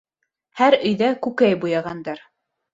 [0.61, 2.27] Һәр өйҙә күкәй буяғандар.